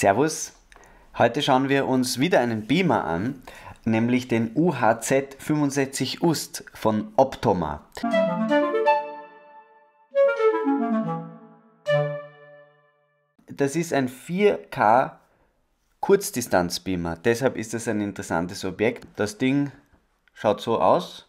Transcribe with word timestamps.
Servus. 0.00 0.54
Heute 1.18 1.42
schauen 1.42 1.68
wir 1.68 1.86
uns 1.86 2.18
wieder 2.18 2.40
einen 2.40 2.66
Beamer 2.66 3.04
an, 3.04 3.42
nämlich 3.84 4.28
den 4.28 4.52
UHZ 4.56 5.36
65 5.38 6.22
UST 6.22 6.64
von 6.72 7.12
Optoma. 7.16 7.84
Das 13.46 13.76
ist 13.76 13.92
ein 13.92 14.08
4K 14.08 15.18
Kurzdistanzbeamer, 16.00 17.16
deshalb 17.16 17.58
ist 17.58 17.74
es 17.74 17.86
ein 17.86 18.00
interessantes 18.00 18.64
Objekt. 18.64 19.06
Das 19.16 19.36
Ding 19.36 19.70
schaut 20.32 20.62
so 20.62 20.80
aus. 20.80 21.28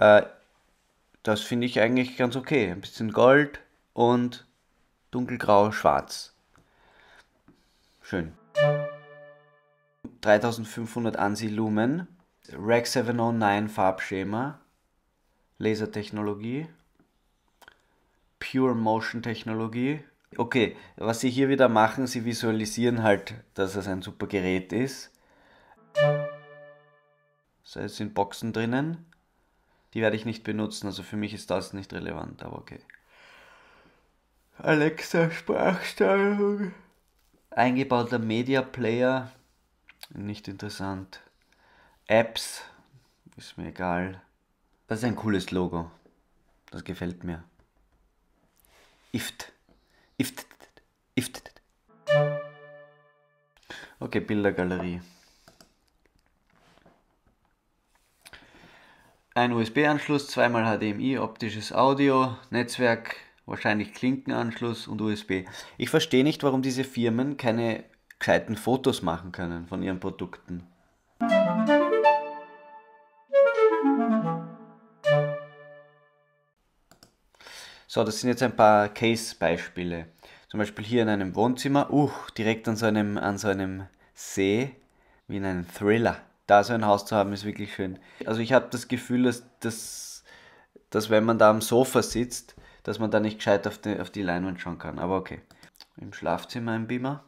Äh, 0.00 0.22
das 1.22 1.42
finde 1.42 1.68
ich 1.68 1.78
eigentlich 1.78 2.16
ganz 2.16 2.34
okay. 2.34 2.72
Ein 2.72 2.80
bisschen 2.80 3.12
Gold 3.12 3.60
und 3.92 4.48
dunkelgrau-schwarz. 5.12 6.34
Schön. 8.08 8.32
3500 10.22 11.16
ANSI 11.16 11.48
Lumen, 11.48 12.08
Rack 12.54 12.86
709 12.86 13.68
Farbschema, 13.68 14.62
Lasertechnologie, 15.58 16.68
Pure 18.40 18.74
Motion 18.74 19.22
Technologie. 19.22 20.02
Okay, 20.38 20.74
was 20.96 21.20
sie 21.20 21.28
hier 21.28 21.50
wieder 21.50 21.68
machen, 21.68 22.06
sie 22.06 22.24
visualisieren 22.24 23.02
halt, 23.02 23.34
dass 23.52 23.76
es 23.76 23.86
ein 23.86 24.00
super 24.00 24.26
Gerät 24.26 24.72
ist. 24.72 25.12
So, 27.62 27.80
jetzt 27.80 27.96
sind 27.96 28.14
Boxen 28.14 28.54
drinnen. 28.54 29.04
Die 29.92 30.00
werde 30.00 30.16
ich 30.16 30.24
nicht 30.24 30.44
benutzen, 30.44 30.86
also 30.86 31.02
für 31.02 31.18
mich 31.18 31.34
ist 31.34 31.50
das 31.50 31.74
nicht 31.74 31.92
relevant, 31.92 32.42
aber 32.42 32.56
okay. 32.56 32.80
Alexa 34.56 35.30
Sprachsteuerung. 35.30 36.72
Eingebauter 37.50 38.18
Media 38.18 38.62
Player, 38.62 39.32
nicht 40.10 40.48
interessant. 40.48 41.20
Apps, 42.06 42.62
ist 43.36 43.58
mir 43.58 43.68
egal. 43.68 44.20
Das 44.86 44.98
ist 44.98 45.04
ein 45.04 45.16
cooles 45.16 45.50
Logo. 45.50 45.90
Das 46.70 46.84
gefällt 46.84 47.24
mir. 47.24 47.44
IFT. 49.12 49.52
IFT. 50.18 50.46
IFT. 51.14 51.52
Okay, 54.00 54.20
Bildergalerie. 54.20 55.00
Ein 59.34 59.52
USB-Anschluss, 59.52 60.28
zweimal 60.28 60.64
HDMI, 60.64 61.18
optisches 61.18 61.72
Audio, 61.72 62.36
Netzwerk, 62.50 63.16
wahrscheinlich 63.48 63.94
Klinkenanschluss 63.94 64.86
und 64.86 65.00
USB. 65.00 65.44
Ich 65.76 65.90
verstehe 65.90 66.24
nicht, 66.24 66.42
warum 66.42 66.62
diese 66.62 66.84
Firmen 66.84 67.36
keine 67.36 67.84
gescheiten 68.18 68.56
Fotos 68.56 69.02
machen 69.02 69.32
können 69.32 69.66
von 69.66 69.82
ihren 69.82 70.00
Produkten. 70.00 70.66
So, 77.86 78.04
das 78.04 78.20
sind 78.20 78.28
jetzt 78.28 78.42
ein 78.42 78.54
paar 78.54 78.88
Case-Beispiele. 78.88 80.06
Zum 80.48 80.58
Beispiel 80.58 80.84
hier 80.84 81.02
in 81.02 81.08
einem 81.08 81.34
Wohnzimmer, 81.34 81.92
uh, 81.92 82.10
direkt 82.36 82.68
an 82.68 82.76
so 82.76 82.86
einem, 82.86 83.16
an 83.18 83.38
so 83.38 83.48
einem 83.48 83.86
See, 84.14 84.74
wie 85.26 85.36
in 85.36 85.44
einem 85.44 85.66
Thriller. 85.68 86.18
Da 86.46 86.64
so 86.64 86.72
ein 86.72 86.86
Haus 86.86 87.06
zu 87.06 87.16
haben, 87.16 87.32
ist 87.32 87.44
wirklich 87.44 87.74
schön. 87.74 87.98
Also 88.24 88.40
ich 88.40 88.52
habe 88.52 88.68
das 88.70 88.88
Gefühl, 88.88 89.24
dass, 89.24 89.44
dass, 89.60 90.24
dass 90.90 91.10
wenn 91.10 91.24
man 91.24 91.38
da 91.38 91.50
am 91.50 91.60
Sofa 91.60 92.02
sitzt, 92.02 92.54
dass 92.88 92.98
man 92.98 93.10
da 93.10 93.20
nicht 93.20 93.36
gescheit 93.36 93.66
auf 93.66 93.76
die, 93.76 94.00
auf 94.00 94.08
die 94.08 94.22
Leinwand 94.22 94.62
schauen 94.62 94.78
kann. 94.78 94.98
Aber 94.98 95.18
okay. 95.18 95.42
Im 95.98 96.14
Schlafzimmer 96.14 96.72
ein 96.72 96.86
Beamer. 96.86 97.22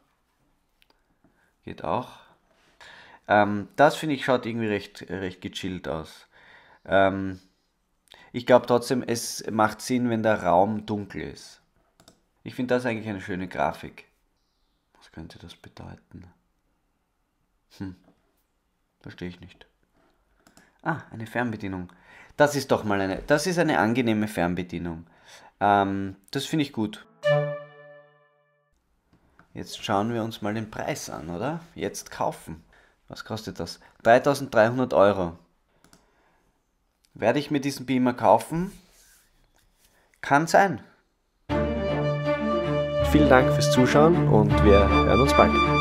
Geht 1.64 1.84
auch. 1.84 2.20
Ähm, 3.28 3.69
das 3.77 3.94
finde 3.94 4.14
ich 4.14 4.25
schaut 4.25 4.47
irgendwie 4.47 4.69
recht, 4.69 5.02
recht 5.11 5.42
gechillt 5.42 5.86
aus. 5.86 6.29
Ähm, 6.86 7.40
ich 8.33 8.46
glaube 8.46 8.64
trotzdem, 8.64 9.02
es 9.02 9.45
macht 9.51 9.83
Sinn, 9.83 10.08
wenn 10.08 10.23
der 10.23 10.45
Raum 10.45 10.86
dunkel 10.86 11.20
ist. 11.20 11.61
Ich 12.42 12.55
finde 12.55 12.74
das 12.74 12.86
eigentlich 12.86 13.11
eine 13.11 13.20
schöne 13.20 13.46
Grafik. 13.46 14.07
Was 14.96 15.13
könnte 15.13 15.39
das 15.39 15.57
bedeuten? 15.57 16.24
Hm, 17.77 17.96
verstehe 19.01 19.29
ich 19.29 19.40
nicht. 19.40 19.67
Ah, 20.80 21.02
eine 21.11 21.27
Fernbedienung. 21.27 21.92
Das 22.39 22.57
ist 22.57 22.70
doch 22.70 22.83
mal 22.83 22.98
eine, 22.98 23.20
das 23.27 23.46
ist 23.46 23.58
eine 23.58 23.79
angenehme 23.79 24.27
Fernbedienung. 24.27 25.07
Ähm, 25.60 26.16
das 26.30 26.46
finde 26.46 26.64
ich 26.64 26.72
gut. 26.72 27.06
Jetzt 29.52 29.84
schauen 29.84 30.12
wir 30.14 30.22
uns 30.22 30.42
mal 30.42 30.54
den 30.54 30.70
Preis 30.70 31.10
an, 31.10 31.28
oder? 31.28 31.60
Jetzt 31.74 32.10
kaufen. 32.10 32.62
Was 33.08 33.24
kostet 33.24 33.58
das? 33.58 33.80
3300 34.04 34.94
Euro. 34.94 35.36
Werde 37.14 37.40
ich 37.40 37.50
mir 37.50 37.60
diesen 37.60 37.84
Beamer 37.84 38.14
kaufen? 38.14 38.72
Kann 40.20 40.46
sein. 40.46 40.80
Vielen 43.10 43.28
Dank 43.28 43.52
fürs 43.52 43.72
Zuschauen 43.72 44.28
und 44.28 44.52
wir 44.64 44.88
hören 44.88 45.20
uns 45.20 45.34
bald. 45.34 45.80